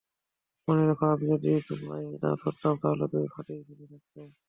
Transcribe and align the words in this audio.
মনে 0.67 0.83
রেখো, 0.89 1.05
আমি 1.07 1.25
যদি 1.33 1.49
তোমায় 1.67 2.05
না 2.23 2.29
ছুটাতাম, 2.41 2.73
তাহলে 2.81 3.05
তুমি 3.11 3.27
ফাঁদেই 3.33 3.61
ঝুলে 3.67 3.85
থাকতে। 3.91 4.21